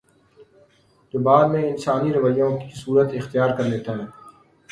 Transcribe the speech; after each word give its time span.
جو 1.13 1.19
بعد 1.19 1.45
میں 1.49 1.61
انسانی 1.69 2.13
رویوں 2.13 2.49
کی 2.57 2.69
صورت 2.75 3.13
اختیار 3.15 3.55
کر 3.57 3.63
لیتا 3.63 3.97
ہے 3.97 4.05